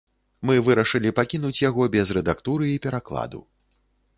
Мы 0.49 0.55
вырашылі 0.69 1.11
пакінуць 1.19 1.61
яго 1.69 1.83
без 1.99 2.15
рэдактуры 2.17 2.65
і 2.73 2.81
перакладу. 2.87 3.47